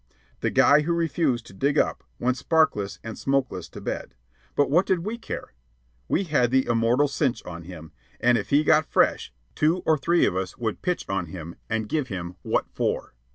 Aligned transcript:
The 0.39 0.49
guy 0.49 0.81
who 0.81 0.93
refused 0.93 1.45
to 1.45 1.53
dig 1.53 1.77
up, 1.77 2.03
went 2.17 2.35
sparkless 2.35 2.97
and 3.03 3.15
smokeless 3.19 3.69
to 3.69 3.79
bed. 3.79 4.15
But 4.55 4.71
what 4.71 4.87
did 4.87 5.05
we 5.05 5.19
care? 5.19 5.53
We 6.07 6.23
had 6.23 6.49
the 6.49 6.65
immortal 6.65 7.07
cinch 7.07 7.45
on 7.45 7.65
him, 7.65 7.91
and 8.19 8.35
if 8.35 8.49
he 8.49 8.63
got 8.63 8.87
fresh, 8.89 9.31
two 9.53 9.83
or 9.85 9.99
three 9.99 10.25
of 10.25 10.35
us 10.35 10.57
would 10.57 10.81
pitch 10.81 11.07
on 11.07 11.27
him 11.27 11.55
and 11.69 11.87
give 11.87 12.07
him 12.07 12.35
"what 12.41 12.65
for." 12.73 13.13